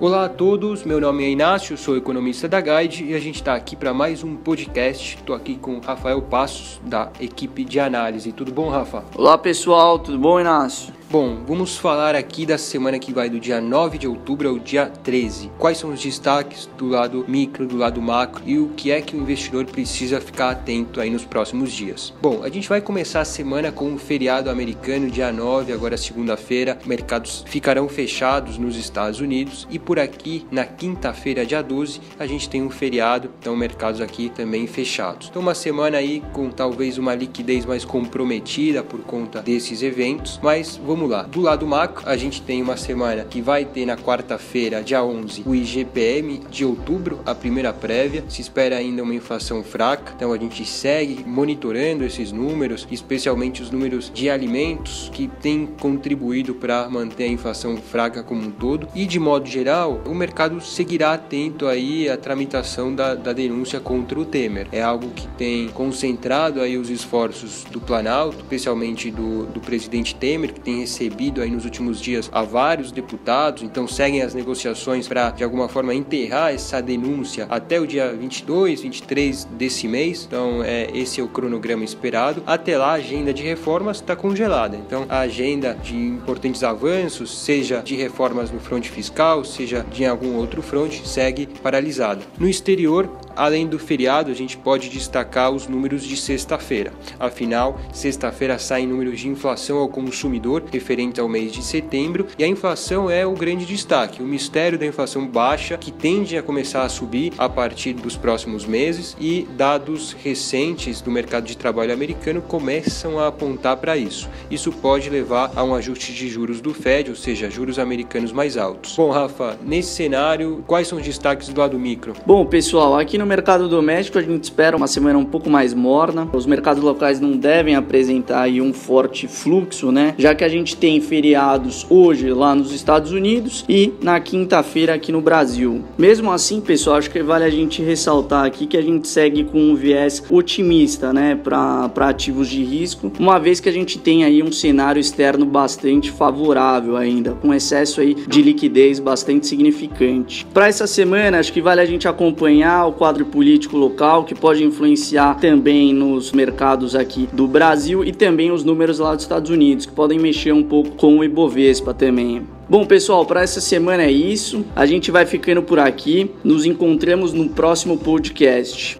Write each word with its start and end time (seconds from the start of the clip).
Olá 0.00 0.24
a 0.24 0.28
todos, 0.28 0.82
meu 0.84 1.00
nome 1.00 1.22
é 1.22 1.28
Inácio, 1.28 1.76
sou 1.76 1.96
economista 1.96 2.48
da 2.48 2.60
Guide 2.60 3.04
e 3.04 3.14
a 3.14 3.20
gente 3.20 3.36
está 3.36 3.54
aqui 3.54 3.76
para 3.76 3.94
mais 3.94 4.24
um 4.24 4.34
podcast. 4.36 5.16
Estou 5.16 5.36
aqui 5.36 5.54
com 5.54 5.78
Rafael 5.78 6.20
Passos, 6.22 6.80
da 6.84 7.12
equipe 7.20 7.64
de 7.64 7.78
análise. 7.78 8.32
Tudo 8.32 8.52
bom, 8.52 8.68
Rafa? 8.68 9.04
Olá 9.16 9.38
pessoal, 9.38 9.98
tudo 9.98 10.18
bom, 10.18 10.40
Inácio? 10.40 10.92
Bom, 11.12 11.44
vamos 11.46 11.76
falar 11.76 12.14
aqui 12.14 12.46
da 12.46 12.56
semana 12.56 12.98
que 12.98 13.12
vai 13.12 13.28
do 13.28 13.38
dia 13.38 13.60
9 13.60 13.98
de 13.98 14.08
outubro 14.08 14.48
ao 14.48 14.58
dia 14.58 14.86
13. 14.86 15.50
Quais 15.58 15.76
são 15.76 15.92
os 15.92 16.00
destaques 16.00 16.70
do 16.78 16.88
lado 16.88 17.26
micro, 17.28 17.66
do 17.66 17.76
lado 17.76 18.00
macro 18.00 18.42
e 18.46 18.58
o 18.58 18.68
que 18.68 18.90
é 18.90 19.02
que 19.02 19.14
o 19.14 19.20
investidor 19.20 19.66
precisa 19.66 20.22
ficar 20.22 20.48
atento 20.48 21.02
aí 21.02 21.10
nos 21.10 21.26
próximos 21.26 21.70
dias? 21.70 22.14
Bom, 22.22 22.42
a 22.42 22.48
gente 22.48 22.66
vai 22.66 22.80
começar 22.80 23.20
a 23.20 23.26
semana 23.26 23.70
com 23.70 23.92
o 23.92 23.98
feriado 23.98 24.48
americano, 24.48 25.10
dia 25.10 25.30
9, 25.30 25.74
agora 25.74 25.98
segunda-feira. 25.98 26.78
Mercados 26.86 27.44
ficarão 27.46 27.90
fechados 27.90 28.56
nos 28.56 28.78
Estados 28.78 29.20
Unidos 29.20 29.68
e 29.70 29.78
por 29.78 29.98
aqui, 29.98 30.46
na 30.50 30.64
quinta-feira, 30.64 31.44
dia 31.44 31.62
12, 31.62 32.00
a 32.18 32.26
gente 32.26 32.48
tem 32.48 32.62
um 32.62 32.70
feriado, 32.70 33.28
então 33.38 33.54
mercados 33.54 34.00
aqui 34.00 34.30
também 34.30 34.66
fechados. 34.66 35.28
Então, 35.28 35.42
uma 35.42 35.54
semana 35.54 35.98
aí 35.98 36.22
com 36.32 36.48
talvez 36.48 36.96
uma 36.96 37.14
liquidez 37.14 37.66
mais 37.66 37.84
comprometida 37.84 38.82
por 38.82 39.00
conta 39.00 39.42
desses 39.42 39.82
eventos, 39.82 40.40
mas 40.42 40.80
vamos 40.82 41.01
vamos 41.02 41.10
lá. 41.10 41.22
Do 41.22 41.40
lado 41.40 41.66
macro, 41.66 42.08
a 42.08 42.16
gente 42.16 42.40
tem 42.42 42.62
uma 42.62 42.76
semana 42.76 43.24
que 43.24 43.40
vai 43.40 43.64
ter 43.64 43.84
na 43.84 43.96
quarta-feira, 43.96 44.82
dia 44.82 45.02
11, 45.02 45.42
o 45.44 45.54
IGPM 45.54 46.42
de 46.50 46.64
outubro, 46.64 47.20
a 47.26 47.34
primeira 47.34 47.72
prévia. 47.72 48.24
Se 48.28 48.40
espera 48.40 48.76
ainda 48.76 49.02
uma 49.02 49.14
inflação 49.14 49.64
fraca, 49.64 50.12
então 50.14 50.32
a 50.32 50.38
gente 50.38 50.64
segue 50.64 51.24
monitorando 51.26 52.04
esses 52.04 52.30
números, 52.30 52.86
especialmente 52.90 53.62
os 53.62 53.70
números 53.70 54.10
de 54.12 54.30
alimentos 54.30 55.10
que 55.12 55.28
têm 55.40 55.66
contribuído 55.66 56.54
para 56.54 56.88
manter 56.88 57.24
a 57.24 57.28
inflação 57.28 57.76
fraca 57.76 58.22
como 58.22 58.42
um 58.42 58.50
todo. 58.50 58.88
E 58.94 59.04
de 59.04 59.18
modo 59.18 59.48
geral, 59.48 60.00
o 60.06 60.14
mercado 60.14 60.60
seguirá 60.60 61.14
atento 61.14 61.66
aí 61.66 62.08
à 62.08 62.16
tramitação 62.16 62.94
da, 62.94 63.14
da 63.14 63.32
denúncia 63.32 63.80
contra 63.80 64.18
o 64.18 64.24
Temer. 64.24 64.68
É 64.70 64.82
algo 64.82 65.08
que 65.10 65.26
tem 65.28 65.68
concentrado 65.68 66.60
aí 66.60 66.76
os 66.76 66.90
esforços 66.90 67.64
do 67.64 67.80
Planalto, 67.80 68.38
especialmente 68.38 69.10
do, 69.10 69.46
do 69.46 69.60
presidente 69.60 70.14
Temer, 70.14 70.52
que 70.52 70.60
tem 70.60 70.82
recebido 70.92 71.40
aí 71.40 71.50
nos 71.50 71.64
últimos 71.64 72.00
dias 72.00 72.28
a 72.32 72.42
vários 72.42 72.92
deputados, 72.92 73.62
então 73.62 73.88
seguem 73.88 74.20
as 74.20 74.34
negociações 74.34 75.08
para 75.08 75.30
de 75.30 75.42
alguma 75.42 75.68
forma 75.68 75.94
enterrar 75.94 76.52
essa 76.52 76.82
denúncia 76.82 77.46
até 77.48 77.80
o 77.80 77.86
dia 77.86 78.12
22, 78.12 78.82
23 78.82 79.44
desse 79.44 79.88
mês. 79.88 80.24
Então, 80.26 80.62
é, 80.62 80.90
esse 80.94 81.20
é 81.20 81.24
o 81.24 81.28
cronograma 81.28 81.82
esperado. 81.82 82.42
Até 82.46 82.76
lá, 82.76 82.90
a 82.90 82.92
agenda 82.94 83.32
de 83.32 83.42
reformas 83.42 83.96
está 83.96 84.14
congelada. 84.14 84.76
Então, 84.76 85.06
a 85.08 85.20
agenda 85.20 85.74
de 85.82 85.96
importantes 85.96 86.62
avanços, 86.62 87.38
seja 87.38 87.80
de 87.82 87.96
reformas 87.96 88.50
no 88.50 88.60
fronte 88.60 88.90
fiscal, 88.90 89.44
seja 89.44 89.84
de 89.90 90.04
algum 90.04 90.36
outro 90.36 90.60
fronte, 90.60 91.08
segue 91.08 91.46
paralisada. 91.46 92.20
No 92.38 92.48
exterior, 92.48 93.08
Além 93.36 93.66
do 93.66 93.78
feriado, 93.78 94.30
a 94.30 94.34
gente 94.34 94.56
pode 94.56 94.88
destacar 94.88 95.50
os 95.50 95.66
números 95.66 96.04
de 96.04 96.16
sexta-feira. 96.16 96.92
Afinal, 97.18 97.78
sexta-feira 97.92 98.58
saem 98.58 98.86
números 98.86 99.20
de 99.20 99.28
inflação 99.28 99.78
ao 99.78 99.88
consumidor 99.88 100.62
referente 100.70 101.20
ao 101.20 101.28
mês 101.28 101.52
de 101.52 101.62
setembro 101.62 102.26
e 102.38 102.44
a 102.44 102.48
inflação 102.48 103.10
é 103.10 103.26
o 103.26 103.32
grande 103.32 103.64
destaque. 103.64 104.22
O 104.22 104.26
mistério 104.26 104.78
da 104.78 104.86
inflação 104.86 105.26
baixa 105.26 105.76
que 105.76 105.90
tende 105.90 106.36
a 106.36 106.42
começar 106.42 106.82
a 106.82 106.88
subir 106.88 107.32
a 107.38 107.48
partir 107.48 107.94
dos 107.94 108.16
próximos 108.16 108.66
meses 108.66 109.16
e 109.20 109.46
dados 109.56 110.12
recentes 110.12 111.00
do 111.00 111.10
mercado 111.10 111.44
de 111.44 111.56
trabalho 111.56 111.92
americano 111.92 112.42
começam 112.42 113.18
a 113.18 113.28
apontar 113.28 113.76
para 113.76 113.96
isso. 113.96 114.28
Isso 114.50 114.70
pode 114.70 115.08
levar 115.08 115.52
a 115.54 115.64
um 115.64 115.74
ajuste 115.74 116.12
de 116.12 116.28
juros 116.28 116.60
do 116.60 116.74
Fed, 116.74 117.10
ou 117.10 117.16
seja, 117.16 117.50
juros 117.50 117.78
americanos 117.78 118.32
mais 118.32 118.56
altos. 118.56 118.94
Bom, 118.96 119.10
Rafa, 119.10 119.58
nesse 119.64 119.94
cenário, 119.94 120.64
quais 120.66 120.88
são 120.88 120.98
os 120.98 121.04
destaques 121.04 121.48
do 121.48 121.60
lado 121.60 121.78
micro? 121.78 122.14
Bom, 122.26 122.44
pessoal, 122.46 122.98
aqui 122.98 123.18
no 123.22 123.26
mercado 123.26 123.68
doméstico, 123.68 124.18
a 124.18 124.22
gente 124.22 124.42
espera 124.42 124.76
uma 124.76 124.88
semana 124.88 125.16
um 125.16 125.24
pouco 125.24 125.48
mais 125.48 125.72
morna. 125.72 126.28
Os 126.32 126.44
mercados 126.44 126.82
locais 126.82 127.20
não 127.20 127.36
devem 127.36 127.76
apresentar 127.76 128.48
um 128.48 128.72
forte 128.72 129.28
fluxo, 129.28 129.92
né? 129.92 130.14
Já 130.18 130.34
que 130.34 130.42
a 130.42 130.48
gente 130.48 130.76
tem 130.76 131.00
feriados 131.00 131.86
hoje 131.88 132.32
lá 132.32 132.54
nos 132.54 132.72
Estados 132.72 133.12
Unidos 133.12 133.64
e 133.68 133.92
na 134.02 134.18
quinta-feira 134.18 134.94
aqui 134.94 135.12
no 135.12 135.20
Brasil. 135.20 135.82
Mesmo 135.96 136.32
assim, 136.32 136.60
pessoal, 136.60 136.96
acho 136.96 137.10
que 137.10 137.22
vale 137.22 137.44
a 137.44 137.50
gente 137.50 137.80
ressaltar 137.80 138.44
aqui 138.44 138.66
que 138.66 138.76
a 138.76 138.82
gente 138.82 139.06
segue 139.06 139.44
com 139.44 139.58
um 139.58 139.74
viés 139.76 140.22
otimista, 140.28 141.12
né, 141.12 141.36
para 141.36 141.90
ativos 141.96 142.48
de 142.48 142.64
risco, 142.64 143.12
uma 143.20 143.38
vez 143.38 143.60
que 143.60 143.68
a 143.68 143.72
gente 143.72 143.98
tem 143.98 144.24
aí 144.24 144.42
um 144.42 144.50
cenário 144.50 144.98
externo 144.98 145.46
bastante 145.46 146.10
favorável 146.10 146.96
ainda, 146.96 147.32
com 147.32 147.54
excesso 147.54 148.00
aí 148.00 148.14
de 148.14 148.42
liquidez 148.42 148.98
bastante 148.98 149.46
significante. 149.46 150.44
Para 150.52 150.66
essa 150.66 150.86
semana, 150.86 151.38
acho 151.38 151.52
que 151.52 151.60
vale 151.60 151.80
a 151.80 151.86
gente 151.86 152.08
acompanhar 152.08 152.86
o 152.86 152.92
quadro 152.92 153.11
quadro 153.12 153.26
político 153.26 153.76
local 153.76 154.24
que 154.24 154.34
pode 154.34 154.64
influenciar 154.64 155.34
também 155.34 155.92
nos 155.92 156.32
mercados 156.32 156.96
aqui 156.96 157.28
do 157.30 157.46
Brasil 157.46 158.02
e 158.02 158.10
também 158.10 158.50
os 158.50 158.64
números 158.64 158.98
lá 158.98 159.14
dos 159.14 159.24
Estados 159.24 159.50
Unidos, 159.50 159.84
que 159.84 159.92
podem 159.92 160.18
mexer 160.18 160.52
um 160.52 160.62
pouco 160.62 160.92
com 160.92 161.18
o 161.18 161.24
Ibovespa 161.24 161.92
também. 161.92 162.42
Bom, 162.70 162.86
pessoal, 162.86 163.26
para 163.26 163.42
essa 163.42 163.60
semana 163.60 164.04
é 164.04 164.10
isso. 164.10 164.64
A 164.74 164.86
gente 164.86 165.10
vai 165.10 165.26
ficando 165.26 165.62
por 165.62 165.78
aqui. 165.78 166.30
Nos 166.42 166.64
encontramos 166.64 167.34
no 167.34 167.50
próximo 167.50 167.98
podcast. 167.98 168.98